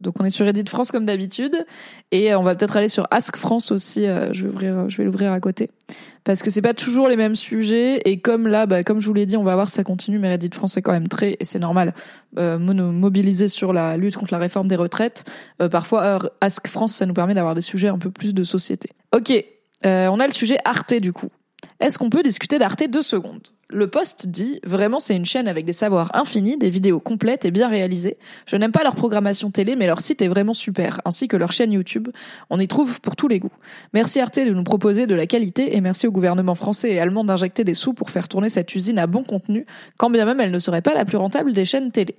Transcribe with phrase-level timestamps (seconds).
[0.00, 1.66] Donc on est sur Reddit France comme d'habitude
[2.12, 4.06] et on va peut-être aller sur Ask France aussi.
[4.06, 5.70] euh, je vais ouvrir, je vais l'ouvrir à côté
[6.24, 9.14] parce que c'est pas toujours les mêmes sujets et comme là, bah, comme je vous
[9.14, 10.18] l'ai dit, on va voir si ça continue.
[10.18, 11.94] Mais Reddit France est quand même très et c'est normal
[12.38, 15.24] euh, mobilisé sur la lutte contre la réforme des retraites.
[15.60, 18.44] Euh, parfois euh, Ask France, ça nous permet d'avoir des sujets un peu plus de
[18.44, 18.90] société.
[19.16, 19.32] Ok,
[19.86, 21.30] euh, on a le sujet Arte du coup.
[21.80, 23.48] Est-ce qu'on peut discuter d'Arte deux secondes?
[23.70, 27.50] Le poste dit vraiment c'est une chaîne avec des savoirs infinis, des vidéos complètes et
[27.50, 28.16] bien réalisées.
[28.46, 31.52] Je n'aime pas leur programmation télé, mais leur site est vraiment super, ainsi que leur
[31.52, 32.08] chaîne YouTube.
[32.48, 33.52] On y trouve pour tous les goûts.
[33.92, 37.24] Merci Arte de nous proposer de la qualité et merci au gouvernement français et allemand
[37.24, 39.66] d'injecter des sous pour faire tourner cette usine à bon contenu,
[39.98, 42.16] quand bien même elle ne serait pas la plus rentable des chaînes télé.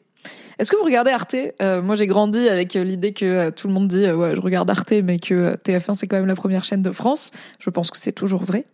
[0.59, 1.35] Est-ce que vous regardez Arte?
[1.61, 4.41] Euh, Moi, j'ai grandi avec euh, l'idée que euh, tout le monde dit ouais, je
[4.41, 7.31] regarde Arte, mais que euh, TF1 c'est quand même la première chaîne de France.
[7.59, 8.65] Je pense que c'est toujours vrai.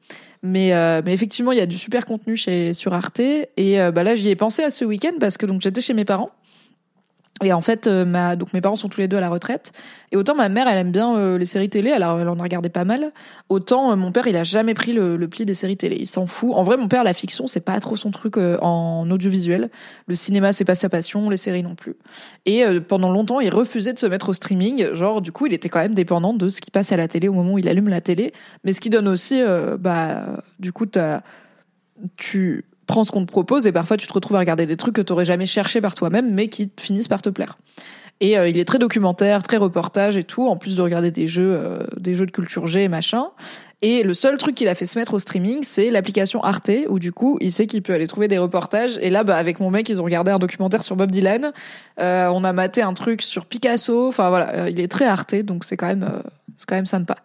[0.42, 3.20] Mais, mais effectivement, il y a du super contenu chez sur Arte.
[3.20, 6.06] Et bah là, j'y ai pensé à ce week-end parce que donc j'étais chez mes
[6.06, 6.30] parents.
[7.46, 9.72] Et en fait, euh, donc mes parents sont tous les deux à la retraite.
[10.12, 12.42] Et autant ma mère, elle aime bien euh, les séries télé, alors elle en a
[12.42, 13.12] regardé pas mal.
[13.50, 15.96] Autant euh, mon père, il a jamais pris le, pli des séries télé.
[16.00, 16.54] Il s'en fout.
[16.56, 19.70] En vrai, mon père, la fiction, c'est pas trop son truc en audiovisuel.
[20.08, 21.96] Le cinéma, c'est pas sa passion, les séries non plus.
[22.48, 24.94] Et pendant longtemps, il refusait de se mettre au streaming.
[24.94, 27.28] Genre, du coup, il était quand même dépendant de ce qui passe à la télé
[27.28, 28.34] au moment où il allume la télé.
[28.64, 29.40] Mais ce qui donne aussi,
[29.80, 31.22] bah, du coup, t'as-
[32.18, 34.96] tu prends ce qu'on te propose et parfois tu te retrouves à regarder des trucs
[34.96, 37.58] que tu n'aurais jamais cherché par toi-même mais qui finissent par te plaire.
[38.22, 41.28] Et euh, il est très documentaire, très reportage et tout, en plus de regarder des
[41.28, 43.26] jeux, euh, des jeux de culture G et machin.
[43.82, 46.98] Et le seul truc qu'il a fait se mettre au streaming, c'est l'application Arte, où
[46.98, 48.98] du coup, il sait qu'il peut aller trouver des reportages.
[49.02, 51.52] Et là, bah, avec mon mec, ils ont regardé un documentaire sur Bob Dylan.
[52.00, 54.08] Euh, on a maté un truc sur Picasso.
[54.08, 56.10] Enfin voilà, il est très Arte, donc c'est quand même,
[56.56, 57.16] c'est quand même sympa.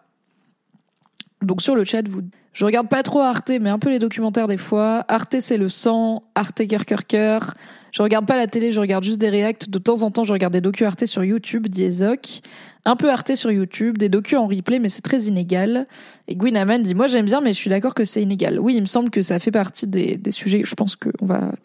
[1.41, 2.21] Donc sur le chat, vous,
[2.53, 5.05] je regarde pas trop Arte, mais un peu les documentaires des fois.
[5.07, 6.23] Arte, c'est le sang.
[6.35, 7.53] Arte, cœur, cœur, cœur.
[7.91, 9.69] Je regarde pas la télé, je regarde juste des réacts.
[9.69, 12.41] De temps en temps, je regarde des docus Arte sur YouTube, dit Ezoc.
[12.83, 15.87] Un peu Arte sur YouTube, des docus en replay, mais c'est très inégal.
[16.27, 18.59] Et Gwyn dit, moi j'aime bien, mais je suis d'accord que c'est inégal.
[18.59, 21.09] Oui, il me semble que ça fait partie des, des sujets, je pense que,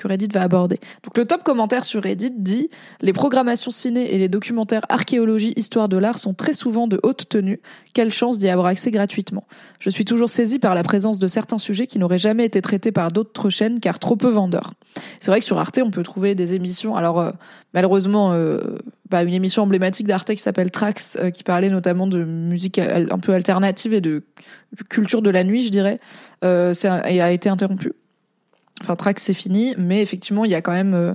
[0.05, 0.79] Reddit va aborder.
[1.05, 2.69] Donc le top commentaire sur Reddit dit,
[3.01, 7.29] les programmations ciné et les documentaires archéologie, histoire de l'art sont très souvent de haute
[7.29, 7.61] tenue.
[7.95, 9.45] Quelle chance d'y avoir accès gratuitement.
[9.79, 12.93] Je suis toujours saisie par la présence de certains sujets qui n'auraient jamais été traités
[12.93, 14.75] par d'autres chaînes car trop peu vendeurs.
[15.21, 16.95] C'est vrai que sur Arte, on peut trouver des émissions.
[16.95, 17.31] Alors euh,
[17.75, 18.79] malheureusement, euh,
[19.11, 23.19] bah, une émission emblématique d'Arte qui s'appelle Trax, euh, qui parlait notamment de musique un
[23.19, 24.25] peu alternative et de
[24.89, 26.01] culture de la nuit, je dirais,
[26.45, 26.75] euh,
[27.07, 27.93] et a été interrompue.
[28.83, 31.15] Enfin, Trax, c'est fini, mais effectivement, il y a quand même euh,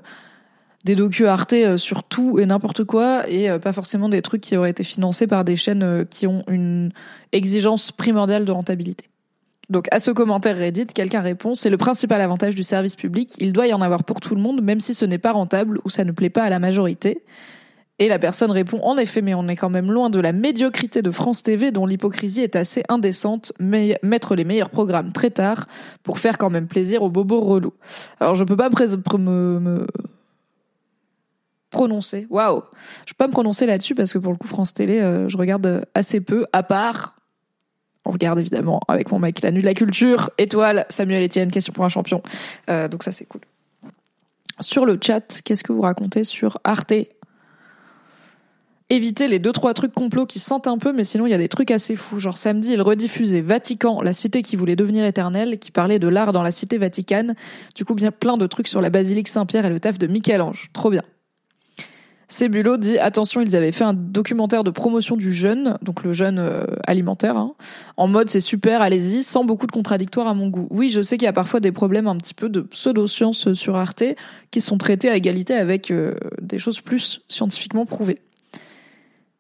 [0.84, 4.58] des docus Arte euh, sur tout et n'importe quoi, et pas forcément des trucs qui
[4.58, 6.92] auraient été financés par des chaînes qui ont une
[7.32, 9.06] exigence primordiale de rentabilité.
[9.70, 13.54] Donc à ce commentaire Reddit, quelqu'un répond c'est le principal avantage du service public, il
[13.54, 15.90] doit y en avoir pour tout le monde, même si ce n'est pas rentable ou
[15.90, 17.24] ça ne plaît pas à la majorité.
[18.02, 21.04] Et la personne répond en effet, mais on est quand même loin de la médiocrité
[21.04, 25.68] de France TV dont l'hypocrisie est assez indécente, mais mettre les meilleurs programmes très tard
[26.02, 27.76] pour faire quand même plaisir aux bobos relous.
[28.20, 28.70] Alors je peux pas
[29.20, 29.86] me
[31.70, 32.64] prononcer, waouh,
[33.06, 35.38] je peux pas me prononcer là-dessus parce que pour le coup France Télé, euh, je
[35.38, 37.16] regarde assez peu, à part
[38.04, 41.72] on regarde évidemment avec mon mec La Nuit de la Culture, Étoile, Samuel Etienne, Question
[41.72, 42.24] pour un champion.
[42.68, 43.42] Euh, donc ça c'est cool.
[44.60, 46.94] Sur le chat, qu'est-ce que vous racontez sur Arte?
[48.92, 51.38] Évitez les deux trois trucs complots qui sentent un peu, mais sinon il y a
[51.38, 52.20] des trucs assez fous.
[52.20, 56.34] Genre samedi, il rediffusait Vatican, la cité qui voulait devenir éternelle, qui parlait de l'art
[56.34, 57.36] dans la cité vaticane.
[57.74, 60.72] Du coup, bien plein de trucs sur la basilique Saint-Pierre et le taf de Michel-Ange.
[60.74, 61.04] Trop bien.
[62.28, 66.40] Cébulot dit attention, ils avaient fait un documentaire de promotion du jeûne, donc le jeûne
[66.40, 67.54] euh, alimentaire, hein,
[67.96, 70.68] en mode c'est super, allez-y, sans beaucoup de contradictoires à mon goût.
[70.70, 73.78] Oui, je sais qu'il y a parfois des problèmes un petit peu de pseudo-sciences sur
[73.78, 74.04] Arte
[74.50, 78.20] qui sont traités à égalité avec euh, des choses plus scientifiquement prouvées.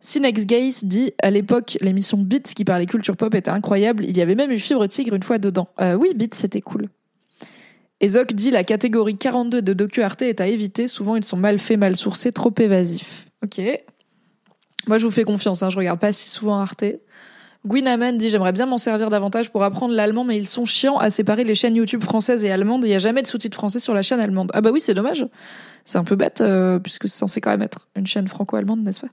[0.01, 4.36] Gaze dit à l'époque l'émission Beats qui parlait culture pop était incroyable, il y avait
[4.36, 5.69] même eu Fibre Tigre une fois dedans.
[5.80, 6.89] Euh, oui, Beats c'était cool.
[8.01, 10.88] Ezoc dit la catégorie 42 de docu Arte est à éviter.
[10.88, 13.27] Souvent, ils sont mal faits, mal sourcés, trop évasifs.
[13.44, 13.62] Ok.
[14.88, 15.62] Moi, je vous fais confiance.
[15.62, 16.83] Hein, je regarde pas si souvent Arte.
[17.63, 21.12] Gwyn dit J'aimerais bien m'en servir davantage pour apprendre l'allemand, mais ils sont chiants à
[21.12, 22.83] séparer les chaînes YouTube françaises et allemandes.
[22.86, 24.50] Il n'y a jamais de sous-titres français sur la chaîne allemande.
[24.56, 25.27] Ah bah oui, c'est dommage.
[25.83, 29.01] C'est un peu bête, euh, puisque c'est censé quand même être une chaîne franco-allemande, n'est-ce
[29.01, 29.09] pas?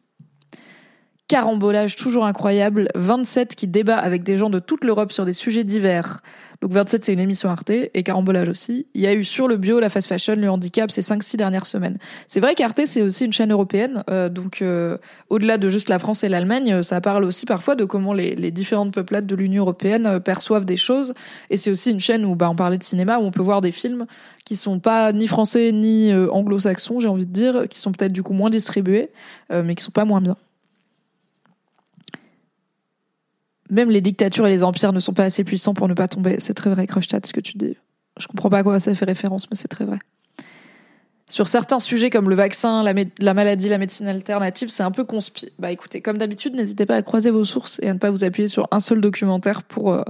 [1.28, 5.62] Carambolage toujours incroyable, 27 qui débat avec des gens de toute l'Europe sur des sujets
[5.62, 6.22] divers.
[6.62, 8.86] Donc 27 c'est une émission Arte et carambolage aussi.
[8.94, 11.66] Il y a eu sur le bio, la fast fashion, le handicap ces 5-6 dernières
[11.66, 11.98] semaines.
[12.26, 14.96] C'est vrai qu'Arte c'est aussi une chaîne européenne, euh, donc euh,
[15.28, 18.50] au-delà de juste la France et l'Allemagne, ça parle aussi parfois de comment les, les
[18.50, 21.12] différentes peuplades de l'Union européenne euh, perçoivent des choses.
[21.50, 23.60] Et c'est aussi une chaîne où bah, on parlait de cinéma, où on peut voir
[23.60, 24.06] des films
[24.46, 28.22] qui sont pas ni français ni anglo-saxons, j'ai envie de dire, qui sont peut-être du
[28.22, 29.10] coup moins distribués,
[29.50, 30.36] mais qui sont pas moins bien.
[33.70, 36.40] Même les dictatures et les empires ne sont pas assez puissants pour ne pas tomber.
[36.40, 37.76] C'est très vrai, Krogstad, ce que tu dis.
[38.18, 39.98] Je comprends pas à quoi ça fait référence, mais c'est très vrai.
[41.28, 45.50] Sur certains sujets comme le vaccin, la, maladie, la médecine alternative, c'est un peu conspi.
[45.58, 48.24] Bah écoutez, comme d'habitude, n'hésitez pas à croiser vos sources et à ne pas vous
[48.24, 50.02] appuyer sur un seul documentaire pour euh,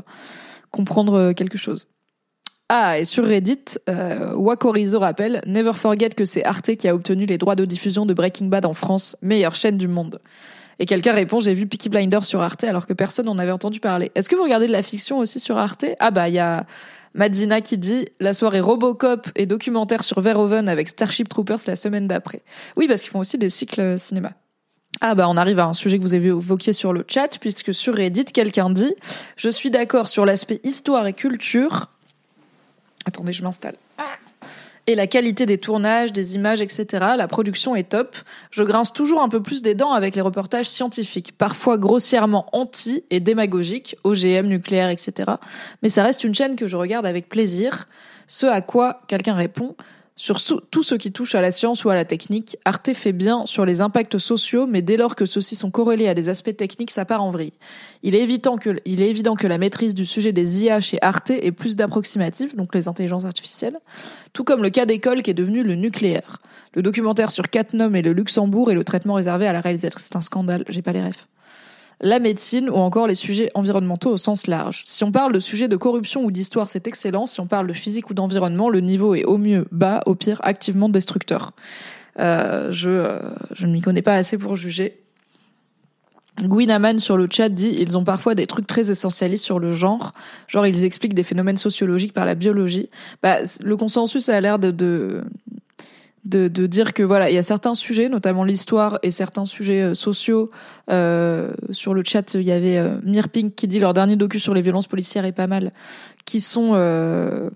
[0.71, 1.89] comprendre euh, quelque chose.
[2.69, 7.27] Ah, et sur Reddit, euh, Wakorizo rappelle Never forget que c'est Arte qui a obtenu
[7.27, 10.21] les droits de diffusion de Breaking Bad en France, meilleure chaîne du monde.
[10.79, 13.81] Et quelqu'un répond, j'ai vu Peaky Blinders sur Arte alors que personne n'en avait entendu
[13.81, 14.11] parler.
[14.15, 15.85] Est-ce que vous regardez de la fiction aussi sur Arte?
[15.99, 16.67] Ah bah il y a
[17.15, 22.07] Madzina qui dit la soirée Robocop et documentaire sur Verhoeven avec Starship Troopers la semaine
[22.07, 22.43] d'après.
[22.77, 24.33] Oui, parce qu'ils font aussi des cycles cinéma.
[25.01, 27.75] Ah bah on arrive à un sujet que vous avez évoqué sur le chat puisque
[27.75, 28.95] sur Reddit quelqu'un dit
[29.37, 31.91] je suis d'accord sur l'aspect histoire et culture.
[33.05, 33.75] Attendez, je m'installe
[34.89, 36.87] et la qualité des tournages, des images, etc.
[37.19, 38.17] La production est top.
[38.51, 43.05] Je grince toujours un peu plus des dents avec les reportages scientifiques, parfois grossièrement anti
[43.11, 45.33] et démagogiques, OGM, nucléaire, etc.
[45.83, 47.87] Mais ça reste une chaîne que je regarde avec plaisir.
[48.27, 49.77] Ce à quoi quelqu'un répond
[50.19, 53.47] sur tout ce qui touche à la science ou à la technique, Arte fait bien
[53.47, 56.91] sur les impacts sociaux, mais dès lors que ceux-ci sont corrélés à des aspects techniques,
[56.91, 57.53] ça part en vrille.
[58.03, 62.57] Il est, évident que, la maîtrise du sujet des IA chez Arte est plus d'approximatif,
[62.57, 63.79] donc les intelligences artificielles,
[64.33, 66.39] tout comme le cas d'école qui est devenu le nucléaire.
[66.75, 70.17] Le documentaire sur Catnum et le Luxembourg et le traitement réservé à la réalisatrice, c'est
[70.17, 71.27] un scandale, j'ai pas les rêves
[72.01, 74.83] la médecine ou encore les sujets environnementaux au sens large.
[74.85, 77.27] Si on parle de sujets de corruption ou d'histoire, c'est excellent.
[77.27, 80.41] Si on parle de physique ou d'environnement, le niveau est au mieux bas, au pire
[80.45, 81.53] activement destructeur.
[82.19, 83.21] Euh, je, euh,
[83.53, 85.01] je ne m'y connais pas assez pour juger.
[86.43, 90.13] Gwyn sur le chat dit ils ont parfois des trucs très essentialistes sur le genre,
[90.47, 92.89] genre ils expliquent des phénomènes sociologiques par la biologie.
[93.23, 95.25] Bah, le consensus a l'air de, de
[96.29, 99.83] de, de, dire que voilà, il y a certains sujets, notamment l'histoire et certains sujets
[99.83, 100.51] euh, sociaux.
[100.91, 104.53] Euh, sur le chat, il y avait euh, Mirpink qui dit leur dernier docu sur
[104.53, 105.73] les violences policières est pas mal,
[106.27, 107.49] qui sont euh,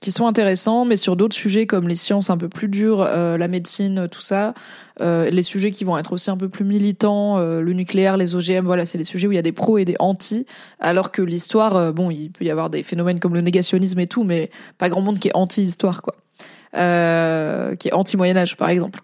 [0.00, 3.36] qui sont intéressants, mais sur d'autres sujets comme les sciences un peu plus dures, euh,
[3.36, 4.54] la médecine, tout ça,
[5.00, 8.84] les sujets qui vont être aussi un peu plus militants, le nucléaire, les OGM, voilà,
[8.84, 10.44] c'est les sujets où il y a des pros et des anti,
[10.78, 14.24] alors que l'histoire, bon, il peut y avoir des phénomènes comme le négationnisme et tout,
[14.24, 16.16] mais pas grand monde qui est anti-histoire, quoi.
[16.76, 19.00] Euh, qui est anti-Moyen Âge, par exemple.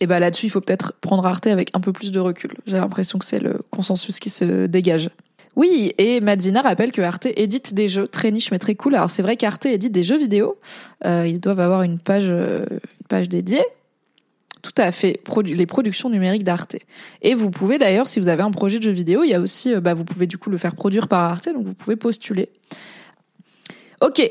[0.00, 2.52] Et ben là-dessus, il faut peut-être prendre Arte avec un peu plus de recul.
[2.66, 5.10] J'ai l'impression que c'est le consensus qui se dégage.
[5.56, 8.94] Oui, et Madzina rappelle que Arte édite des jeux très niches mais très cool.
[8.94, 10.58] Alors c'est vrai qu'Arte édite des jeux vidéo.
[11.04, 13.64] Euh, ils doivent avoir une page, euh, une page dédiée.
[14.62, 16.76] Tout à fait, les productions numériques d'Arte.
[17.22, 19.40] Et vous pouvez d'ailleurs, si vous avez un projet de jeu vidéo, il y a
[19.40, 22.50] aussi, bah, vous pouvez du coup le faire produire par Arte, donc vous pouvez postuler.
[24.02, 24.30] Ok,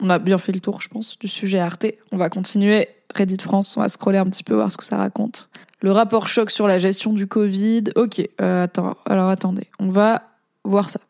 [0.00, 1.86] on a bien fait le tour, je pense, du sujet Arte.
[2.12, 4.96] On va continuer Reddit France, on va scroller un petit peu, voir ce que ça
[4.96, 5.48] raconte.
[5.82, 7.84] Le rapport choc sur la gestion du Covid.
[7.96, 10.22] Ok, euh, attends, alors attendez, on va
[10.64, 11.00] voir ça.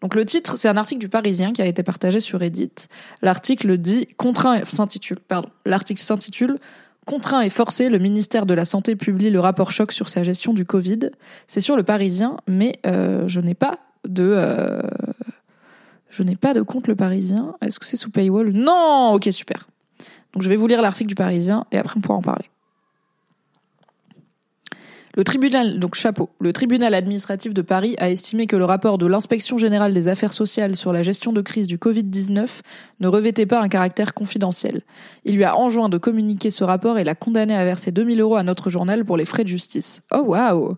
[0.00, 2.72] Donc le titre, c'est un article du Parisien qui a été partagé sur Reddit.
[3.22, 6.58] L'article dit contraint s'intitule, pardon, l'article s'intitule
[7.04, 10.54] Contraint et forcé, le ministère de la Santé publie le rapport choc sur sa gestion
[10.54, 11.10] du Covid.
[11.48, 14.80] C'est sur le Parisien, mais euh, je n'ai pas de euh,
[16.12, 17.54] je n'ai pas de compte Le Parisien.
[17.62, 19.66] Est-ce que c'est sous paywall Non Ok, super.
[20.34, 22.44] Donc je vais vous lire l'article du Parisien et après on pourra en parler.
[25.14, 29.06] Le tribunal, donc chapeau, le tribunal administratif de Paris a estimé que le rapport de
[29.06, 32.60] l'inspection générale des affaires sociales sur la gestion de crise du Covid-19
[33.00, 34.80] ne revêtait pas un caractère confidentiel.
[35.26, 38.36] Il lui a enjoint de communiquer ce rapport et l'a condamné à verser 2000 euros
[38.36, 40.02] à notre journal pour les frais de justice.
[40.12, 40.76] Oh waouh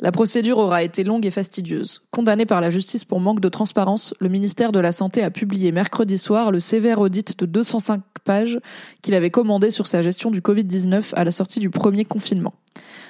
[0.00, 2.02] la procédure aura été longue et fastidieuse.
[2.12, 5.72] Condamné par la justice pour manque de transparence, le ministère de la Santé a publié
[5.72, 8.60] mercredi soir le sévère audit de 205 pages
[9.02, 12.54] qu'il avait commandé sur sa gestion du Covid-19 à la sortie du premier confinement.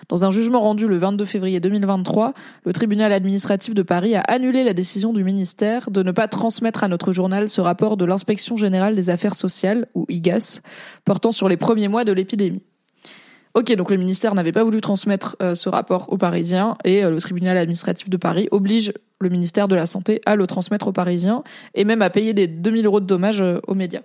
[0.08, 2.32] Dans un jugement rendu le 22 février 2023,
[2.64, 6.84] le tribunal administratif de Paris a annulé la décision du ministère de ne pas transmettre
[6.84, 10.62] à notre journal ce rapport de l'inspection générale des affaires sociales, ou IGAS,
[11.04, 12.64] portant sur les premiers mois de l'épidémie.
[13.54, 17.10] Ok, donc le ministère n'avait pas voulu transmettre euh, ce rapport aux Parisiens et euh,
[17.10, 20.92] le tribunal administratif de Paris oblige le ministère de la Santé à le transmettre aux
[20.92, 21.42] Parisiens
[21.74, 24.02] et même à payer des 2000 euros de dommages euh, aux médias.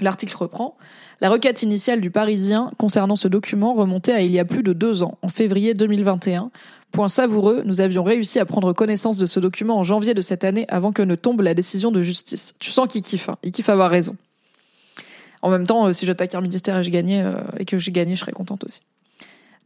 [0.00, 0.76] L'article reprend.
[1.20, 4.72] La requête initiale du Parisien concernant ce document remontait à il y a plus de
[4.72, 6.50] deux ans, en février 2021.
[6.92, 10.44] Point savoureux, nous avions réussi à prendre connaissance de ce document en janvier de cette
[10.44, 12.54] année avant que ne tombe la décision de justice.
[12.58, 13.36] Tu sens qu'il kiffe, hein.
[13.42, 14.16] il kiffe avoir raison.
[15.42, 18.14] En même temps, euh, si j'attaque un ministère et, je euh, et que j'ai gagné,
[18.14, 18.82] je serais contente aussi.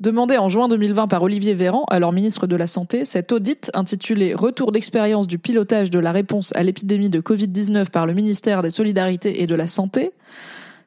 [0.00, 4.34] Demandé en juin 2020 par Olivier Véran, alors ministre de la Santé, cet audit intitulé
[4.34, 8.70] Retour d'expérience du pilotage de la réponse à l'épidémie de Covid-19 par le ministère des
[8.70, 10.10] Solidarités et de la Santé,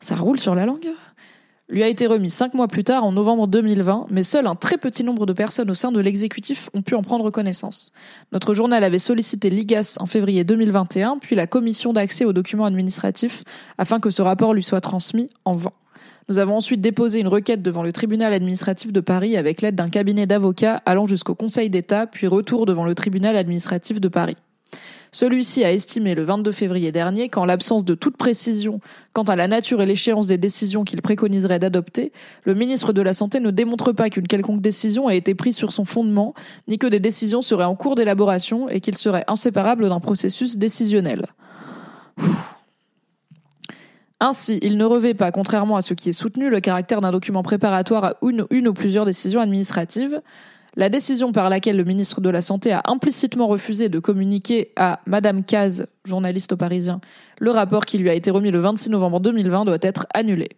[0.01, 0.89] ça roule sur la langue?
[1.70, 4.78] Lui a été remis cinq mois plus tard, en novembre 2020, mais seul un très
[4.78, 7.92] petit nombre de personnes au sein de l'exécutif ont pu en prendre connaissance.
[8.32, 13.44] Notre journal avait sollicité l'IGAS en février 2021, puis la commission d'accès aux documents administratifs,
[13.78, 15.74] afin que ce rapport lui soit transmis en vain.
[16.30, 19.90] Nous avons ensuite déposé une requête devant le tribunal administratif de Paris avec l'aide d'un
[19.90, 24.38] cabinet d'avocats allant jusqu'au Conseil d'État, puis retour devant le tribunal administratif de Paris.
[25.12, 28.80] Celui-ci a estimé le 22 février dernier qu'en l'absence de toute précision
[29.14, 32.12] quant à la nature et l'échéance des décisions qu'il préconiserait d'adopter,
[32.44, 35.72] le ministre de la Santé ne démontre pas qu'une quelconque décision a été prise sur
[35.72, 36.34] son fondement,
[36.68, 41.26] ni que des décisions seraient en cours d'élaboration et qu'il serait inséparable d'un processus décisionnel.
[44.20, 47.44] Ainsi, il ne revêt pas, contrairement à ce qui est soutenu, le caractère d'un document
[47.44, 50.22] préparatoire à une, une ou plusieurs décisions administratives,
[50.78, 55.00] la décision par laquelle le ministre de la Santé a implicitement refusé de communiquer à
[55.08, 57.02] Madame Caz, journaliste au Parisien,
[57.40, 60.50] le rapport qui lui a été remis le 26 novembre 2020 doit être annulé.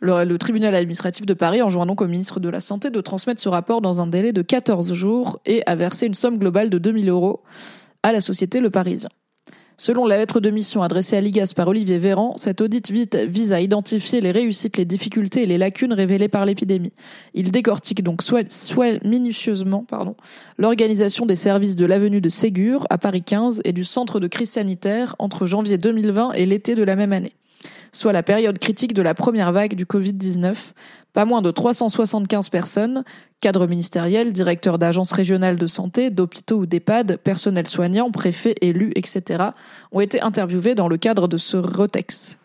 [0.00, 3.48] Le, tribunal administratif de Paris enjoint donc au ministre de la Santé de transmettre ce
[3.48, 7.08] rapport dans un délai de 14 jours et a versé une somme globale de 2000
[7.08, 7.44] euros
[8.02, 9.10] à la société Le Parisien.
[9.76, 13.60] Selon la lettre de mission adressée à l'IGAS par Olivier Véran, cet audit vise à
[13.60, 16.92] identifier les réussites, les difficultés et les lacunes révélées par l'épidémie.
[17.34, 19.84] Il décortique donc soit, minutieusement
[20.58, 24.50] l'organisation des services de l'avenue de Ségur à Paris 15 et du centre de crise
[24.50, 27.32] sanitaire entre janvier 2020 et l'été de la même année
[27.92, 30.72] soit la période critique de la première vague du Covid-19.
[31.12, 33.04] Pas moins de 375 personnes,
[33.40, 39.44] cadres ministériels, directeurs d'agences régionales de santé, d'hôpitaux ou d'EHPAD, personnel soignant, préfets, élus, etc.,
[39.92, 42.38] ont été interviewés dans le cadre de ce RETEX.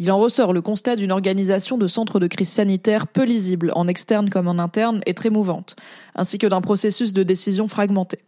[0.00, 3.88] Il en ressort le constat d'une organisation de centres de crise sanitaire peu lisible, en
[3.88, 5.74] externe comme en interne, et très mouvante,
[6.14, 8.20] ainsi que d'un processus de décision fragmenté.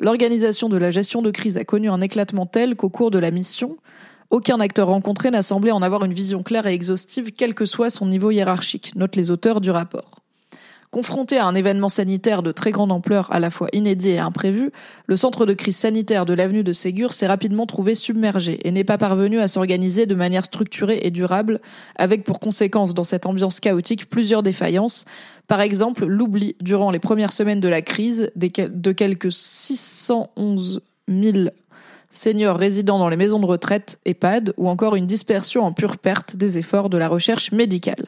[0.00, 3.30] L'organisation de la gestion de crise a connu un éclatement tel qu'au cours de la
[3.30, 3.76] mission,
[4.30, 7.90] aucun acteur rencontré n'a semblé en avoir une vision claire et exhaustive, quel que soit
[7.90, 10.22] son niveau hiérarchique, notent les auteurs du rapport.
[10.90, 14.70] Confronté à un événement sanitaire de très grande ampleur, à la fois inédit et imprévu,
[15.06, 18.84] le centre de crise sanitaire de l'avenue de Ségur s'est rapidement trouvé submergé et n'est
[18.84, 21.60] pas parvenu à s'organiser de manière structurée et durable,
[21.96, 25.04] avec pour conséquence dans cette ambiance chaotique plusieurs défaillances.
[25.48, 31.48] Par exemple, l'oubli durant les premières semaines de la crise de quelques 611 000
[32.16, 36.36] seniors résidant dans les maisons de retraite, EHPAD, ou encore une dispersion en pure perte
[36.36, 38.06] des efforts de la recherche médicale.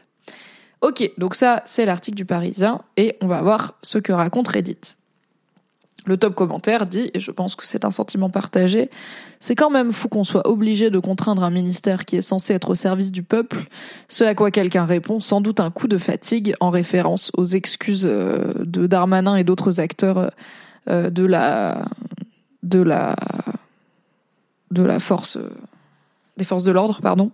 [0.80, 4.96] Ok, donc ça, c'est l'article du Parisien, et on va voir ce que raconte Reddit.
[6.06, 8.88] Le top commentaire dit, et je pense que c'est un sentiment partagé,
[9.40, 12.70] c'est quand même fou qu'on soit obligé de contraindre un ministère qui est censé être
[12.70, 13.64] au service du peuple,
[14.08, 18.08] ce à quoi quelqu'un répond, sans doute un coup de fatigue, en référence aux excuses
[18.10, 20.30] euh, de Darmanin et d'autres acteurs
[20.88, 21.84] euh, de la
[22.62, 23.14] de la
[24.70, 25.50] de la force, euh,
[26.36, 27.30] des forces de l'ordre, pardon,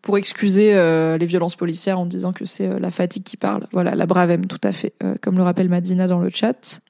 [0.00, 3.66] pour excuser euh, les violences policières en disant que c'est euh, la fatigue qui parle.
[3.72, 6.80] Voilà, la bravem, tout à fait, comme le rappelle Madina dans le chat.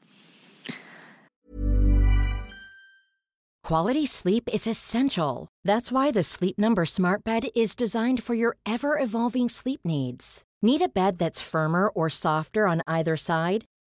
[3.63, 5.49] Quality sleep is essential.
[5.65, 10.43] That's why the Sleep Number Smart Bed is designed for your ever-evolving sleep needs.
[10.63, 13.65] Need a bed that's firmer or softer on either side?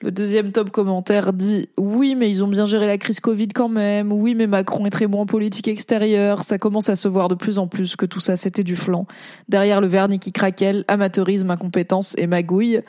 [0.00, 3.68] Le deuxième top commentaire dit oui, mais ils ont bien géré la crise Covid quand
[3.68, 4.12] même.
[4.12, 6.44] Oui, mais Macron est très bon en politique extérieure.
[6.44, 9.06] Ça commence à se voir de plus en plus que tout ça c'était du flanc.
[9.48, 12.80] Derrière le vernis qui craquelle, amateurisme, incompétence et magouille.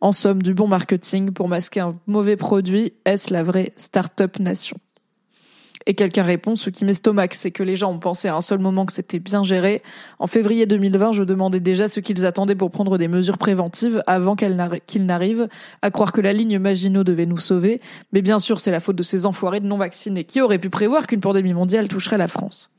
[0.00, 2.92] En somme, du bon marketing pour masquer un mauvais produit.
[3.04, 4.76] Est-ce la vraie start-up nation?
[5.88, 8.58] Et quelqu'un répond, ce qui m'estomaque, c'est que les gens ont pensé à un seul
[8.58, 9.82] moment que c'était bien géré.
[10.18, 14.34] En février 2020, je demandais déjà ce qu'ils attendaient pour prendre des mesures préventives avant
[14.34, 15.48] qu'ils n'arrivent,
[15.82, 17.80] à croire que la ligne Maginot devait nous sauver.
[18.12, 20.70] Mais bien sûr, c'est la faute de ces enfoirés de non vaccinés qui auraient pu
[20.70, 22.70] prévoir qu'une pandémie mondiale toucherait la France.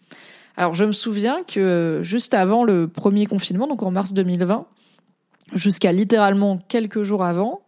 [0.58, 4.66] Alors, je me souviens que juste avant le premier confinement, donc en mars 2020,
[5.54, 7.62] jusqu'à littéralement quelques jours avant,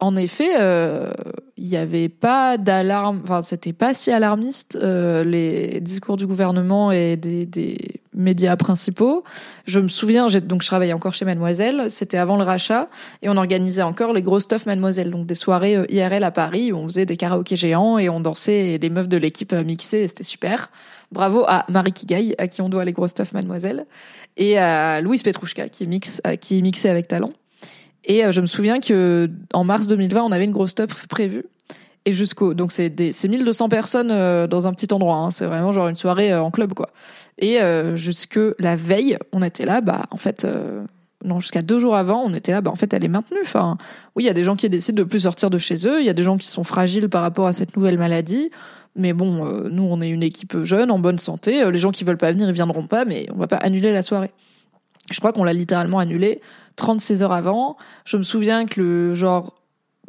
[0.00, 1.12] en effet, euh,
[1.58, 6.90] il n'y avait pas d'alarme, enfin, c'était pas si alarmiste, euh, les discours du gouvernement
[6.90, 7.76] et des, des,
[8.12, 9.22] médias principaux.
[9.66, 12.88] Je me souviens, donc je travaillais encore chez Mademoiselle, c'était avant le rachat,
[13.22, 16.72] et on organisait encore les gros stuff Mademoiselle, donc des soirées euh, IRL à Paris
[16.72, 20.00] où on faisait des karaokés géants et on dansait et les meufs de l'équipe mixaient
[20.00, 20.70] et c'était super.
[21.12, 23.86] Bravo à Marie Kigaï, à qui on doit les gros stuff Mademoiselle,
[24.36, 27.30] et à Louise Petrouchka, qui mixe, qui mixait avec talent.
[28.10, 31.44] Et euh, je me souviens que en mars 2020, on avait une grosse top prévue.
[32.06, 35.14] Et jusqu'au donc c'est des c'est 1200 personnes euh, dans un petit endroit.
[35.14, 35.30] Hein.
[35.30, 36.88] C'est vraiment genre une soirée euh, en club quoi.
[37.38, 37.58] Et
[37.94, 39.80] jusque la veille, on était là.
[39.80, 40.44] Bah en fait.
[41.24, 42.60] non, jusqu'à deux jours avant, on était là.
[42.60, 43.38] Bah, en fait, elle est maintenue.
[43.44, 43.78] Enfin,
[44.16, 46.00] oui, il y a des gens qui décident de plus sortir de chez eux.
[46.00, 48.50] Il y a des gens qui sont fragiles par rapport à cette nouvelle maladie.
[48.96, 51.70] Mais bon, nous, on est une équipe jeune, en bonne santé.
[51.70, 53.04] les gens qui veulent pas venir, ils viendront pas.
[53.04, 54.32] Mais on va pas annuler la soirée.
[55.10, 56.40] Je crois qu'on l'a littéralement annulé
[56.80, 57.76] 36 heures avant.
[58.04, 59.54] Je me souviens que le genre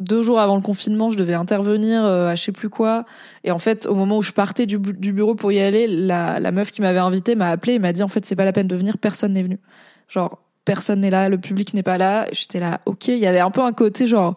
[0.00, 3.04] deux jours avant le confinement, je devais intervenir euh, à je sais plus quoi.
[3.44, 6.70] Et en fait, au moment où je partais du, bureau pour y aller, la, meuf
[6.70, 8.74] qui m'avait invité m'a appelé et m'a dit en fait c'est pas la peine de
[8.74, 9.60] venir, personne n'est venu.
[10.08, 12.26] Genre personne n'est là, le public n'est pas là.
[12.32, 13.08] J'étais là, ok.
[13.08, 14.34] Il y avait un peu un côté genre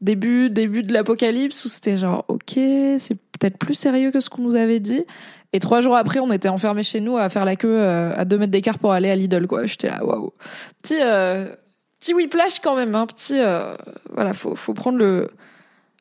[0.00, 2.52] début début de l'apocalypse où c'était genre ok,
[2.98, 5.04] c'est peut-être plus sérieux que ce qu'on nous avait dit.
[5.52, 8.24] Et trois jours après, on était enfermés chez nous à faire la queue euh, à
[8.24, 9.64] deux mètres d'écart pour aller à Lidl, quoi.
[9.64, 10.32] J'étais là, waouh.
[10.82, 11.54] Petit, euh,
[12.00, 13.06] petit whiplash quand même, hein.
[13.06, 13.74] Petit, euh,
[14.12, 15.30] voilà, faut, faut prendre le,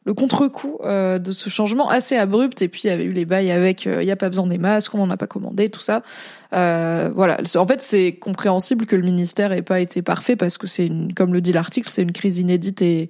[0.05, 2.61] le contre-coup euh, de ce changement assez abrupt.
[2.61, 4.57] Et puis, il y avait eu les bails avec, il n'y a pas besoin des
[4.57, 6.03] masques, on n'en a pas commandé, tout ça.
[6.51, 7.39] voilà.
[7.55, 11.33] En fait, c'est compréhensible que le ministère ait pas été parfait parce que c'est comme
[11.33, 13.09] le dit l'article, c'est une crise inédite et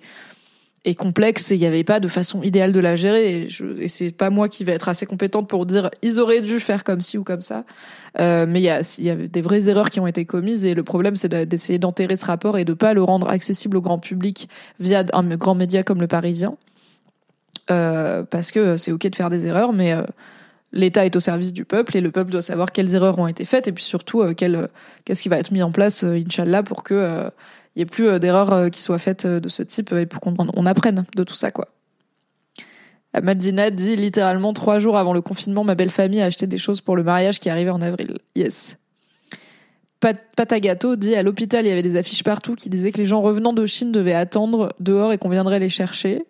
[0.88, 3.42] et complexe et il n'y avait pas de façon idéale de la gérer.
[3.42, 6.62] Et, et c'est pas moi qui vais être assez compétente pour dire ils auraient dû
[6.62, 7.66] faire comme ci ou comme ça.
[8.20, 11.18] Euh, mais il y a, des vraies erreurs qui ont été commises et le problème
[11.18, 14.48] c'est d'essayer d'enterrer ce rapport et de pas le rendre accessible au grand public
[14.80, 16.56] via un grand média comme le Parisien.
[17.70, 20.04] Euh, parce que c'est ok de faire des erreurs mais euh,
[20.72, 23.44] l'État est au service du peuple et le peuple doit savoir quelles erreurs ont été
[23.44, 27.30] faites et puis surtout qu'est-ce qui va être mis en place euh, pour que
[27.78, 30.08] il n'y ait plus euh, d'erreurs euh, qui soient faites euh, de ce type et
[30.08, 31.68] pour qu'on on apprenne de tout ça, quoi.
[33.22, 36.82] Madina dit littéralement trois jours avant le confinement, ma belle famille a acheté des choses
[36.82, 38.18] pour le mariage qui arrivait en avril.
[38.36, 38.78] Yes.
[40.00, 43.22] Patagato dit à l'hôpital, il y avait des affiches partout qui disaient que les gens
[43.22, 46.26] revenant de Chine devaient attendre dehors et qu'on viendrait les chercher.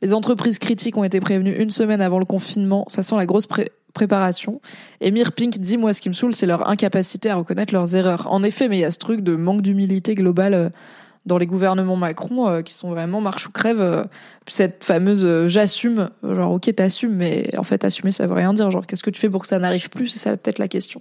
[0.00, 2.84] Les entreprises critiques ont été prévenues une semaine avant le confinement.
[2.88, 3.46] Ça sent la grosse
[3.92, 4.60] préparation.
[5.00, 8.30] Et Pink dit, moi, ce qui me saoule, c'est leur incapacité à reconnaître leurs erreurs.
[8.30, 10.68] En effet, mais il y a ce truc de manque d'humilité globale euh,
[11.24, 13.80] dans les gouvernements Macron euh, qui sont vraiment marche ou crève.
[13.80, 14.04] Euh,
[14.48, 18.68] cette fameuse j'assume, genre ok t'assumes, mais en fait assumer ça veut rien dire.
[18.72, 20.08] Genre qu'est-ce que tu fais pour que ça n'arrive plus?
[20.08, 21.00] C'est ça peut-être la question.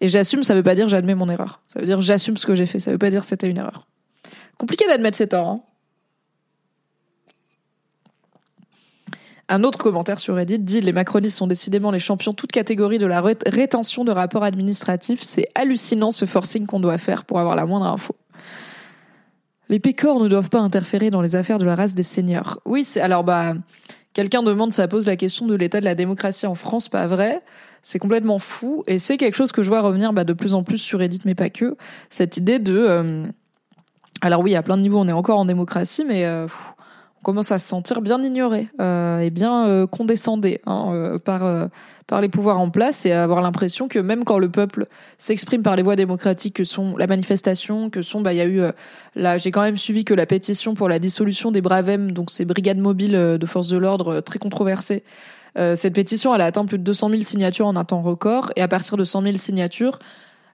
[0.00, 1.62] Et j'assume, ça veut pas dire j'admets mon erreur.
[1.66, 2.78] Ça veut dire j'assume ce que j'ai fait.
[2.78, 3.88] Ça veut pas dire c'était une erreur.
[4.56, 5.48] Compliqué d'admettre ses torts.
[5.48, 5.60] Hein.
[9.48, 13.06] Un autre commentaire sur Reddit dit les macronistes sont décidément les champions toute catégorie de
[13.06, 15.22] la rétention de rapports administratifs.
[15.22, 18.16] C'est hallucinant ce forcing qu'on doit faire pour avoir la moindre info.
[19.68, 22.60] Les pécores ne doivent pas interférer dans les affaires de la race des seigneurs.
[22.64, 23.54] Oui, alors bah
[24.14, 27.42] quelqu'un demande, ça pose la question de l'état de la démocratie en France, pas vrai?
[27.82, 30.64] C'est complètement fou et c'est quelque chose que je vois revenir bah, de plus en
[30.64, 31.76] plus sur Reddit, mais pas que.
[32.10, 33.26] Cette idée de euh,
[34.22, 36.46] alors oui, à plein de niveaux, on est encore en démocratie, mais euh,
[37.26, 41.42] commence à se sentir bien ignoré euh, et bien euh, condescendé hein, euh, par
[42.06, 44.86] par les pouvoirs en place et avoir l'impression que même quand le peuple
[45.18, 48.46] s'exprime par les voies démocratiques que sont la manifestation, que sont bah il y a
[48.46, 48.62] eu
[49.16, 52.44] là j'ai quand même suivi que la pétition pour la dissolution des Bravem donc ces
[52.44, 55.02] brigades mobiles de forces de l'ordre très controversées
[55.56, 58.62] cette pétition elle a atteint plus de 200 000 signatures en un temps record et
[58.62, 59.98] à partir de 100 000 signatures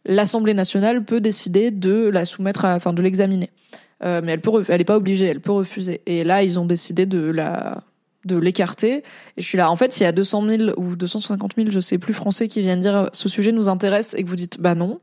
[0.07, 3.51] l'Assemblée nationale peut décider de la soumettre à, enfin de l'examiner.
[4.05, 6.01] Euh, mais elle peut, elle est pas obligée, elle peut refuser.
[6.07, 7.83] Et là, ils ont décidé de la
[8.25, 9.03] de l'écarter.
[9.37, 9.71] Et je suis là.
[9.71, 12.61] En fait, s'il y a 200 000 ou 250 000, je sais plus, français qui
[12.61, 15.01] viennent dire ce sujet nous intéresse et que vous dites bah non,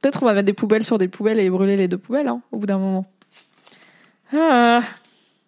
[0.00, 2.42] peut-être on va mettre des poubelles sur des poubelles et brûler les deux poubelles hein,
[2.52, 3.06] au bout d'un moment.
[4.32, 4.80] Ah.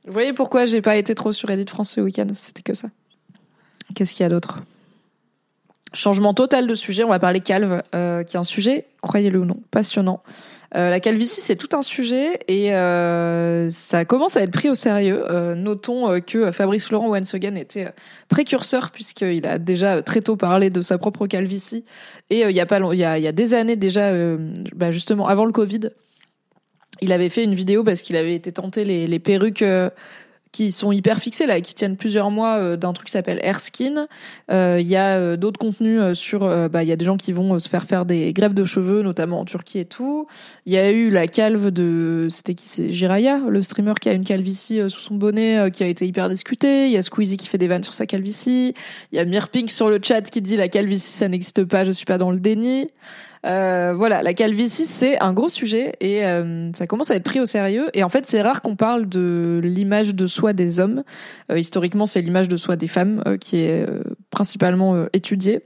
[0.06, 2.28] Vous voyez pourquoi j'ai pas été trop sur Reddit France ce week-end?
[2.32, 2.88] C'était que ça.
[3.94, 4.61] Qu'est-ce qu'il y a d'autre?
[5.92, 9.44] Changement total de sujet, on va parler calve, euh, qui est un sujet, croyez-le ou
[9.44, 10.22] non, passionnant.
[10.76, 14.74] Euh, la calvitie, c'est tout un sujet et euh, ça commence à être pris au
[14.74, 15.24] sérieux.
[15.31, 17.88] Euh, notons euh, que Fabrice Laurent again était
[18.28, 21.85] précurseur puisqu'il a déjà très tôt parlé de sa propre calvitie
[22.28, 24.12] et il y a y a, il y a des années déjà,
[24.74, 25.90] bah justement avant le Covid,
[27.00, 29.64] il avait fait une vidéo parce qu'il avait été tenté les perruques
[30.52, 34.06] qui sont hyper fixés là, qui tiennent plusieurs mois euh, d'un truc qui s'appelle Airskin.
[34.50, 37.32] Euh, il y a euh, d'autres contenus sur, bah il y a des gens qui
[37.32, 40.26] vont se faire faire des greffes de cheveux, notamment en Turquie et tout.
[40.66, 44.12] Il y a eu la calve de, c'était qui c'est Jiraya, le streamer qui a
[44.12, 46.87] une calvitie sous son bonnet, qui a été hyper discuté.
[46.87, 48.74] Il y a Squeezie qui fait des vannes sur sa calvitie.
[49.12, 51.92] Il y a Mirpink sur le chat qui dit la calvitie ça n'existe pas, je
[51.92, 52.88] suis pas dans le déni.
[53.46, 57.40] Euh, voilà, la calvitie, c'est un gros sujet et euh, ça commence à être pris
[57.40, 57.88] au sérieux.
[57.94, 61.05] Et en fait, c'est rare qu'on parle de l'image de soi des hommes.
[61.51, 63.87] Euh, historiquement, c'est l'image de soi des femmes qui est
[64.31, 65.62] principalement étudiée.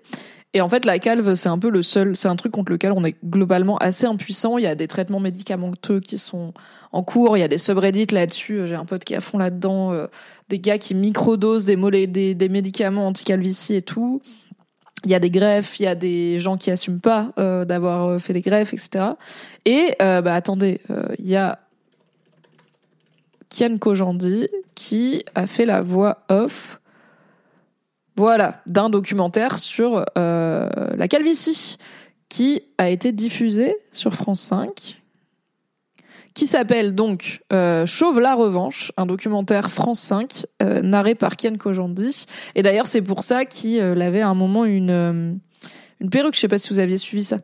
[0.55, 2.93] Et en fait, la calve, c'est un peu le seul, c'est un truc contre lequel
[2.93, 4.59] on est globalement assez impuissant.
[4.59, 6.53] Il y a des traitements médicamenteux qui sont
[6.93, 7.39] en cours.
[7.39, 8.67] Il y a des subreddits là-dessus.
[8.67, 9.95] J'ai un pote qui est à fond là-dedans.
[10.51, 14.21] des gars qui microdosent des, des, des médicaments anti-calvitie et tout
[15.05, 18.07] il y a des greffes, il y a des gens qui assument pas euh, d'avoir
[18.07, 19.05] euh, fait des greffes, etc.
[19.65, 20.81] Et euh, bah attendez,
[21.19, 21.59] il y a
[23.51, 26.81] Kian Kojandi qui a fait la voix off,
[28.17, 31.77] voilà, d'un documentaire sur la calvitie
[32.29, 35.02] qui a été diffusé sur France 5
[36.35, 41.59] qui s'appelle donc euh, Chauve la revanche, un documentaire France 5 euh, narré par Ken
[41.59, 42.27] Kojandi.
[42.55, 45.33] Et d'ailleurs, c'est pour ça qu'il euh, avait à un moment une euh,
[46.01, 46.35] une perruque.
[46.35, 47.39] Je sais pas si vous aviez suivi ça.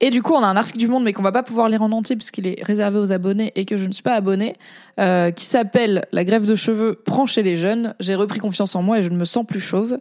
[0.00, 1.82] Et du coup, on a un article du Monde, mais qu'on va pas pouvoir lire
[1.82, 4.54] en entier puisqu'il est réservé aux abonnés et que je ne suis pas abonné,
[4.98, 7.94] euh, qui s'appelle La grève de cheveux prend chez les jeunes.
[8.00, 9.98] J'ai repris confiance en moi et je ne me sens plus chauve.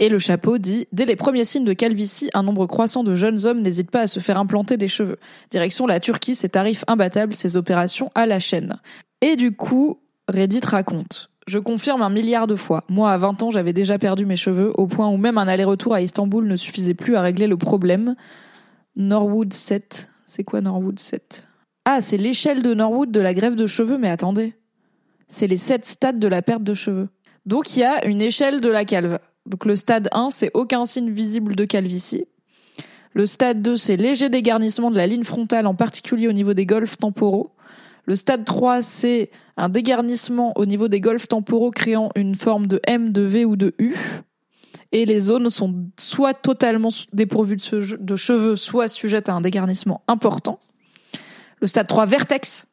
[0.00, 3.46] Et le chapeau dit Dès les premiers signes de calvitie, un nombre croissant de jeunes
[3.46, 5.18] hommes n'hésitent pas à se faire implanter des cheveux.
[5.50, 8.80] Direction la Turquie, ses tarifs imbattables, ses opérations à la chaîne.
[9.20, 12.84] Et du coup, Reddit raconte je confirme un milliard de fois.
[12.88, 15.94] Moi, à 20 ans, j'avais déjà perdu mes cheveux, au point où même un aller-retour
[15.94, 18.14] à Istanbul ne suffisait plus à régler le problème.
[18.94, 20.10] Norwood 7.
[20.26, 21.48] C'est quoi Norwood 7
[21.86, 24.54] Ah, c'est l'échelle de Norwood de la grève de cheveux, mais attendez.
[25.26, 27.08] C'est les 7 stades de la perte de cheveux.
[27.46, 29.18] Donc il y a une échelle de la calve.
[29.46, 32.24] Donc le stade 1, c'est aucun signe visible de calvitie.
[33.12, 36.66] Le stade 2, c'est léger dégarnissement de la ligne frontale, en particulier au niveau des
[36.66, 37.50] golfs temporaux.
[38.04, 42.80] Le stade 3, c'est un dégarnissement au niveau des golfs temporaux créant une forme de
[42.86, 43.94] M, de V ou de U.
[44.92, 50.58] Et les zones sont soit totalement dépourvues de cheveux, soit sujettes à un dégarnissement important.
[51.60, 52.66] Le stade 3, vertex.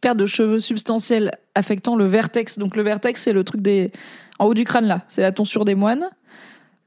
[0.00, 2.58] Perte de cheveux substantiels affectant le vertex.
[2.58, 3.90] Donc le vertex, c'est le truc des,
[4.38, 6.08] en haut du crâne là, c'est la tonsure des moines.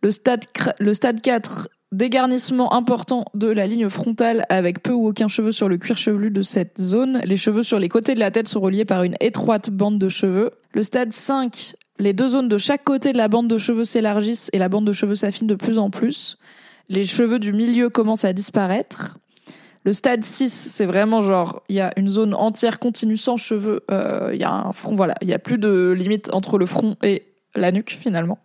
[0.02, 0.46] Le stade,
[0.80, 5.70] le stade 4, dégarnissement important de la ligne frontale avec peu ou aucun cheveu sur
[5.70, 7.22] le cuir chevelu de cette zone.
[7.24, 10.10] Les cheveux sur les côtés de la tête sont reliés par une étroite bande de
[10.10, 10.52] cheveux.
[10.74, 14.50] Le stade 5, les deux zones de chaque côté de la bande de cheveux s'élargissent
[14.54, 16.38] et la bande de cheveux s'affine de plus en plus.
[16.90, 19.18] Les cheveux du milieu commencent à disparaître.
[19.86, 23.82] Le stade 6, c'est vraiment genre, il y a une zone entière continue sans cheveux,
[23.92, 26.66] euh, il y a un front, voilà, il y a plus de limite entre le
[26.66, 28.40] front et la nuque finalement.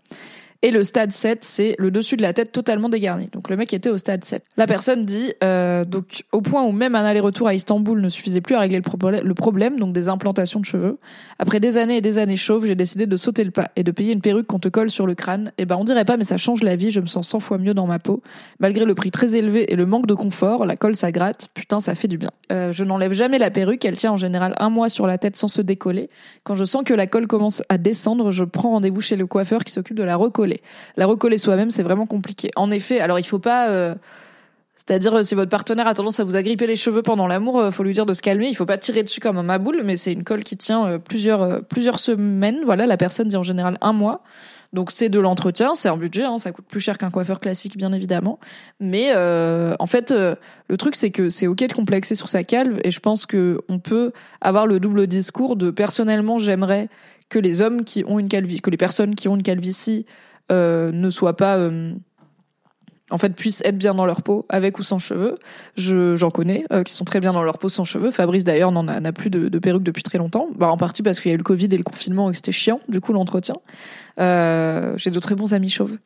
[0.62, 3.30] Et le stade 7, c'est le dessus de la tête totalement dégarni.
[3.32, 4.44] Donc le mec était au stade 7.
[4.58, 8.42] La personne dit, euh, donc au point où même un aller-retour à Istanbul ne suffisait
[8.42, 10.98] plus à régler le, problème, donc des implantations de cheveux.
[11.38, 13.90] Après des années et des années chauves, j'ai décidé de sauter le pas et de
[13.90, 15.48] payer une perruque qu'on te colle sur le crâne.
[15.56, 16.90] Et eh ben on dirait pas, mais ça change la vie.
[16.90, 18.22] Je me sens 100 fois mieux dans ma peau,
[18.58, 20.66] malgré le prix très élevé et le manque de confort.
[20.66, 22.30] La colle ça gratte, putain ça fait du bien.
[22.52, 25.36] Euh, je n'enlève jamais la perruque, elle tient en général un mois sur la tête
[25.36, 26.10] sans se décoller.
[26.44, 29.64] Quand je sens que la colle commence à descendre, je prends rendez-vous chez le coiffeur
[29.64, 30.49] qui s'occupe de la recoller.
[30.96, 32.50] La recoller soi-même, c'est vraiment compliqué.
[32.56, 33.68] En effet, alors il faut pas.
[33.68, 33.94] Euh,
[34.74, 37.70] c'est-à-dire, euh, si votre partenaire a tendance à vous agripper les cheveux pendant l'amour, euh,
[37.70, 38.48] faut lui dire de se calmer.
[38.48, 41.62] Il faut pas tirer dessus comme un maboule, mais c'est une colle qui tient plusieurs
[41.64, 42.60] plusieurs semaines.
[42.64, 44.22] Voilà, la personne dit en général un mois.
[44.72, 47.76] Donc c'est de l'entretien, c'est un budget, hein, ça coûte plus cher qu'un coiffeur classique
[47.76, 48.38] bien évidemment.
[48.78, 52.92] Mais en fait, le truc c'est que c'est ok de complexer sur sa calve et
[52.92, 56.88] je pense que on peut avoir le double discours de personnellement j'aimerais
[57.30, 60.04] que les hommes qui ont une calvitie, que les personnes qui ont une calvitie
[60.50, 61.92] ne soient pas euh,
[63.10, 65.36] en fait puissent être bien dans leur peau avec ou sans cheveux.
[65.76, 68.10] Je j'en connais euh, qui sont très bien dans leur peau sans cheveux.
[68.10, 70.48] Fabrice d'ailleurs n'en a, n'a plus de, perruque depuis très longtemps.
[70.56, 72.36] Bah, en partie parce qu'il y a eu le Covid et le confinement et que
[72.36, 73.54] c'était chiant du coup l'entretien.
[74.18, 75.98] Euh, j'ai de très bons amis chauves.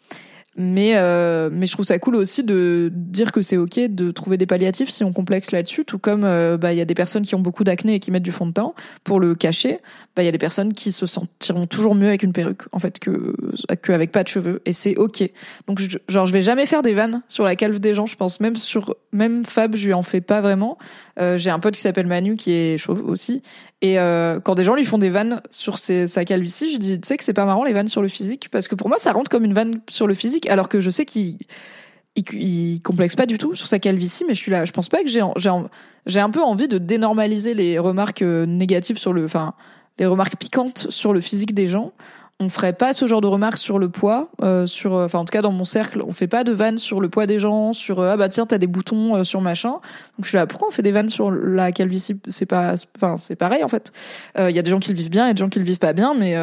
[0.57, 4.37] Mais euh, mais je trouve ça cool aussi de dire que c'est ok de trouver
[4.37, 7.25] des palliatifs si on complexe là-dessus tout comme euh, bah il y a des personnes
[7.25, 9.79] qui ont beaucoup d'acné et qui mettent du fond de teint pour le cacher.
[10.15, 12.79] Bah il y a des personnes qui se sentiront toujours mieux avec une perruque en
[12.79, 13.35] fait que
[13.83, 14.63] qu'avec pas de cheveux.
[14.65, 15.29] Et c'est ok.
[15.67, 18.07] Donc je, genre je vais jamais faire des vannes sur la calve des gens.
[18.07, 20.79] Je pense même sur même Fab je lui en fais pas vraiment.
[21.19, 23.43] Euh, j'ai un pote qui s'appelle Manu qui est chauve aussi
[23.85, 27.07] et euh, quand des gens lui font des vannes sur sa calvitie, je dis, tu
[27.07, 29.13] sais que c'est pas marrant les vannes sur le physique, parce que pour moi, ça
[29.13, 31.37] rentre comme une vanne sur le physique, alors que je sais qu'il
[32.17, 35.03] il, complexe pas du tout sur sa calvitie, mais je suis là, je pense pas
[35.03, 39.53] que j'ai un peu envie de dénormaliser les remarques euh, négatives sur enfin
[39.99, 41.93] les remarques piquantes sur le physique des gens
[42.45, 45.33] on ferait pas ce genre de remarques sur le poids, euh, sur, enfin en tout
[45.33, 48.01] cas dans mon cercle, on fait pas de vannes sur le poids des gens, sur
[48.01, 49.71] euh, ah bah tiens t'as des boutons euh, sur machin.
[49.71, 52.21] Donc je suis là, pourquoi on fait des vannes sur la calvitie?
[52.29, 53.93] C'est pas, enfin c'est pareil en fait.
[54.39, 55.79] Il y a des gens qui le vivent bien, et des gens qui le vivent
[55.79, 56.37] pas bien, mais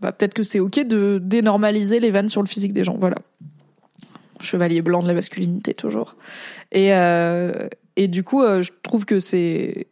[0.00, 2.96] bah, peut-être que c'est ok de dénormaliser les vannes sur le physique des gens.
[2.98, 3.16] Voilà.
[4.40, 6.16] Chevalier blanc de la masculinité toujours.
[6.72, 6.90] Et
[7.98, 9.86] et du coup, je trouve que c'est,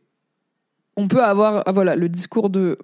[0.96, 2.76] on peut avoir, ah, voilà, le discours de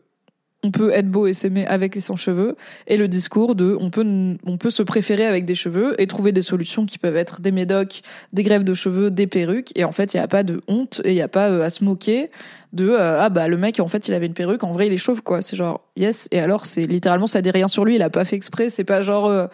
[0.63, 3.91] on peut être beau et s'aimer avec et sans cheveux, et le discours de on
[3.91, 4.05] peut,
[4.45, 7.51] on peut se préférer avec des cheveux et trouver des solutions qui peuvent être des
[7.51, 10.61] médocs, des greffes de cheveux, des perruques, et en fait il n'y a pas de
[10.69, 12.31] honte et il n'y a pas euh, à se moquer
[12.73, 14.93] de euh, ah bah le mec en fait il avait une perruque, en vrai il
[14.93, 17.95] est chauve quoi, c'est genre yes, et alors c'est littéralement ça dit rien sur lui,
[17.95, 19.47] il a pas fait exprès, c'est pas genre euh,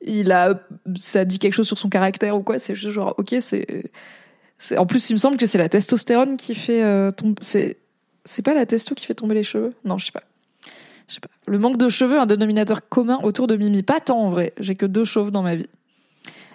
[0.00, 0.60] il a
[0.94, 4.86] ça dit quelque chose sur son caractère ou quoi, c'est juste genre ok c'est en
[4.86, 7.76] plus il me semble que c'est la testostérone qui fait tomber
[8.26, 9.72] c'est pas la testo qui fait tomber les cheveux?
[9.84, 10.24] Non je sais pas
[11.08, 11.18] je.
[11.46, 13.82] Le manque de cheveux, un dénominateur commun autour de Mimi.
[13.82, 14.52] Pas tant en vrai.
[14.58, 15.68] J'ai que deux chauves dans ma vie.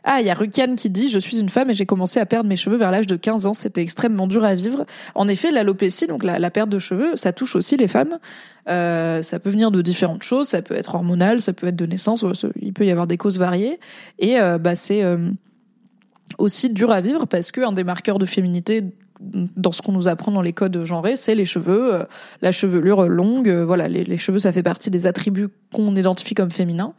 [0.04, 2.26] Ah, il y a Rukian qui dit Je suis une femme et j'ai commencé à
[2.26, 3.54] perdre mes cheveux vers l'âge de 15 ans.
[3.54, 4.86] C'était extrêmement dur à vivre.
[5.14, 8.18] En effet, l'alopécie, donc la, perte de cheveux, ça touche aussi les femmes.
[8.68, 10.48] Euh, ça peut venir de différentes choses.
[10.48, 12.26] Ça peut être hormonal, ça peut être de naissance.
[12.60, 13.80] Il peut y avoir des causes variées.
[14.18, 15.30] Et euh, bah, c'est euh,
[16.40, 18.84] aussi dur à vivre parce que un des marqueurs de féminité
[19.22, 22.04] dans ce qu'on nous apprend dans les codes genrés, c'est les cheveux, euh,
[22.42, 23.50] la chevelure longue.
[23.50, 26.94] Euh, voilà, les, cheveux, ça fait partie des attributs qu'on identifie comme féminins.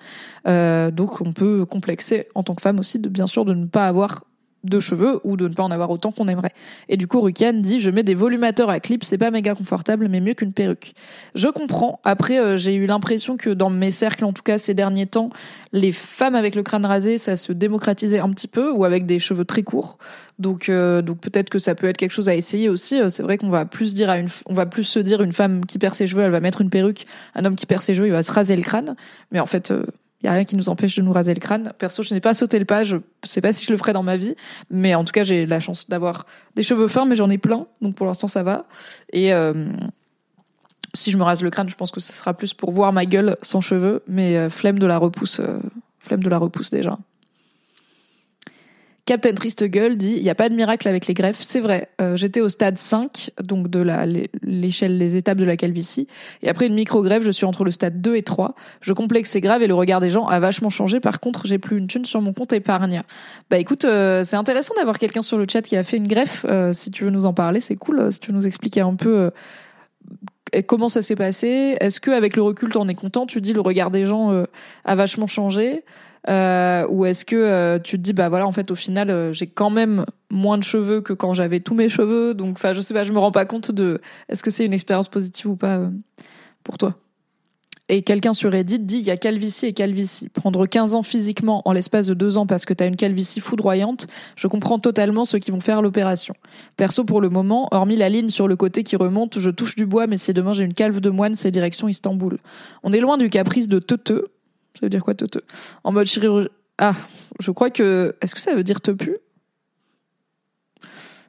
[0.46, 3.66] Euh, donc, on peut complexer en tant que femme aussi, de bien sûr, de ne
[3.66, 4.24] pas avoir
[4.64, 6.53] de cheveux ou de ne pas en avoir autant qu'on aimerait.
[6.88, 10.09] Et du coup, Rukian dit je mets des volumateurs à clip, c'est pas méga confortable,
[10.09, 10.94] mais mieux qu'une perruque.
[11.35, 12.01] Je comprends.
[12.05, 15.31] Après, euh, j'ai eu l'impression que dans mes cercles, en tout cas ces derniers temps,
[15.72, 19.18] les femmes avec le crâne rasé, ça se démocratisait un petit peu, ou avec des
[19.18, 19.98] cheveux très courts.
[20.38, 23.01] Donc, euh, donc peut-être que ça peut être quelque chose à essayer aussi.
[23.01, 25.33] Euh, c'est vrai qu'on va plus dire à une, on va plus se dire une
[25.33, 27.07] femme qui perd ses cheveux, elle va mettre une perruque.
[27.35, 28.94] Un homme qui perd ses cheveux, il va se raser le crâne.
[29.31, 29.72] Mais en fait,
[30.22, 31.72] il y a rien qui nous empêche de nous raser le crâne.
[31.78, 34.02] Perso, je n'ai pas sauté le pas, je sais pas si je le ferai dans
[34.02, 34.37] ma vie,
[34.70, 37.66] mais en tout cas, j'ai la chance d'avoir des cheveux fins, mais j'en ai plein,
[37.80, 38.66] donc pour l'instant ça va.
[39.12, 39.72] Et euh,
[40.94, 43.04] si je me rase le crâne, je pense que ce sera plus pour voir ma
[43.04, 45.58] gueule sans cheveux, mais euh, flemme de la repousse, euh,
[45.98, 46.98] flemme de la repousse déjà.
[49.12, 51.42] Captain Triste Gueule dit il n'y a pas de miracle avec les greffes.
[51.42, 51.90] C'est vrai.
[52.01, 53.85] Euh, j'étais au stade 5, donc de
[54.42, 56.07] l'échelle, les étapes de la calvitie.
[56.42, 58.55] Et après une micro-greffe, je suis entre le stade 2 et 3.
[58.81, 60.98] Je complexe c'est grave et le regard des gens a vachement changé.
[60.98, 63.03] Par contre, j'ai plus une thune sur mon compte épargne.
[63.51, 66.46] Bah écoute, euh, c'est intéressant d'avoir quelqu'un sur le chat qui a fait une greffe.
[66.48, 68.11] Euh, si tu veux nous en parler, c'est cool.
[68.11, 69.31] si tu veux nous expliquer un peu
[70.66, 71.77] comment ça s'est passé.
[71.81, 73.27] Est-ce que avec le recul, t'en es content?
[73.27, 74.33] Tu dis le regard des gens
[74.87, 75.85] a vachement changé
[76.28, 79.32] euh, ou est-ce que euh, tu te dis bah voilà en fait au final euh,
[79.32, 82.80] j'ai quand même moins de cheveux que quand j'avais tous mes cheveux donc enfin je
[82.80, 85.56] sais pas je me rends pas compte de est-ce que c'est une expérience positive ou
[85.56, 85.80] pas
[86.62, 86.94] pour toi?
[87.88, 90.28] Et quelqu'un sur Reddit dit il y a calvitie et calvitie.
[90.28, 93.40] Prendre 15 ans physiquement en l'espace de deux ans parce que tu as une calvitie
[93.40, 94.06] foudroyante,
[94.37, 96.35] je comprends totalement ceux qui vont faire l'opération.
[96.76, 99.85] Perso, pour le moment, hormis la ligne sur le côté qui remonte, je touche du
[99.85, 102.38] bois, mais si demain j'ai une calve de moine, c'est direction Istanbul.
[102.82, 104.28] On est loin du caprice de teuteux,
[104.74, 105.26] ça veut dire quoi, te,
[105.85, 106.48] En mode chirurgie.
[106.78, 106.94] Ah,
[107.40, 108.16] je crois que.
[108.20, 109.16] Est-ce que ça veut dire te pu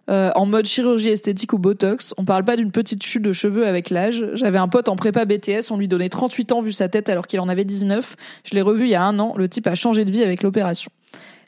[0.10, 2.14] euh, en mode chirurgie esthétique ou botox.
[2.18, 4.26] On parle pas d'une petite chute de cheveux avec l'âge.
[4.34, 7.26] J'avais un pote en prépa BTS, on lui donnait 38 ans vu sa tête alors
[7.26, 8.18] qu'il en avait 19.
[8.44, 10.44] Je l'ai revu il y a un an, le type a changé de vie avec
[10.44, 10.92] l'opération.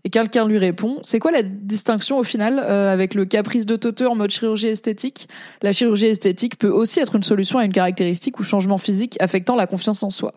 [0.06, 3.76] Et quelqu'un lui répond, c'est quoi la distinction au final euh, avec le caprice de
[3.76, 5.28] Toteux en mode chirurgie esthétique?
[5.62, 9.58] La chirurgie esthétique peut aussi être une solution à une caractéristique ou changement physique affectant
[9.58, 10.34] la confiance en soi.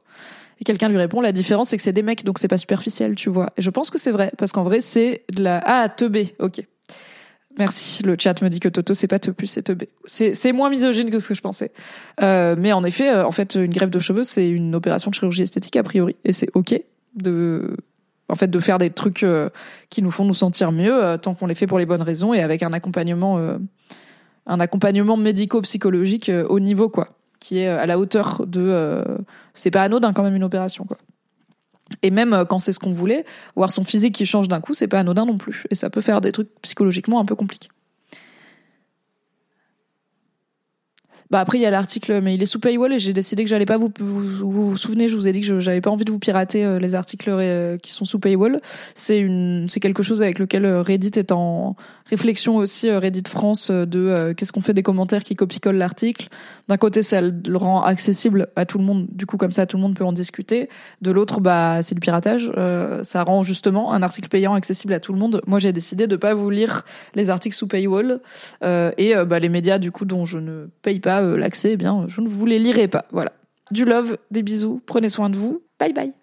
[0.61, 3.15] Et quelqu'un lui répond, la différence c'est que c'est des mecs, donc c'est pas superficiel,
[3.15, 3.51] tu vois.
[3.57, 5.63] Et je pense que c'est vrai, parce qu'en vrai c'est de la...
[5.65, 6.63] Ah, teubé, ok.
[7.59, 8.05] Merci.
[8.05, 9.89] Le chat me dit que Toto c'est pas teubé, c'est teubé.
[10.07, 11.73] C'est moins misogyne que ce que je pensais.
[12.23, 15.15] Euh, mais en effet, euh, en fait, une greffe de cheveux c'est une opération de
[15.15, 16.81] chirurgie esthétique a priori, et c'est ok
[17.15, 17.77] de
[18.29, 19.49] en fait de faire des trucs euh,
[19.91, 22.35] qui nous font nous sentir mieux euh, tant qu'on les fait pour les bonnes raisons
[22.35, 23.41] et avec un accompagnement
[24.47, 28.61] un accompagnement médico-psychologique au niveau quoi qui est à la hauteur de.
[28.61, 29.03] Euh,
[29.55, 30.99] c'est pas anodin quand même une opération quoi.
[32.03, 33.25] Et même euh, quand c'est ce qu'on voulait,
[33.57, 35.65] voir son physique qui change d'un coup, c'est pas anodin non plus.
[35.71, 37.69] Et ça peut faire des trucs psychologiquement un peu compliqués.
[41.31, 43.51] Bah après il y a l'article, mais il est sous paywall et j'ai décidé que
[43.51, 46.11] j'allais pas vous, vous vous souvenez, je vous ai dit que j'avais pas envie de
[46.11, 48.63] vous pirater euh, les articles euh, qui sont sous paywall.
[48.95, 53.71] C'est une, c'est quelque chose avec lequel euh, Reddit est en réflexion aussi, Reddit France,
[53.71, 56.29] de qu'est-ce qu'on fait des commentaires qui copie-collent l'article.
[56.69, 59.77] D'un côté, ça le rend accessible à tout le monde, du coup comme ça tout
[59.77, 60.71] le monde peut en discuter.
[61.03, 62.51] De l'autre, bah c'est du piratage.
[63.03, 65.43] ça rend justement un article payant accessible à tout le monde.
[65.47, 68.21] Moi j'ai décidé de pas vous lire les articles sous paywall
[68.63, 72.05] et bah, les médias du coup dont je ne paye pas euh, l'accès, eh bien,
[72.09, 73.07] je ne vous les lirai pas.
[73.13, 73.33] Voilà.
[73.71, 75.63] Du love, des bisous, prenez soin de vous.
[75.79, 76.15] Bye bye.